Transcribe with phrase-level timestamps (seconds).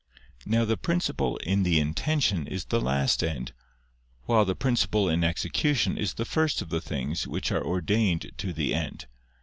[0.47, 3.53] Now the principle in the intention is the last end;
[4.23, 8.51] while the principle in execution is the first of the things which are ordained to
[8.51, 9.05] the end.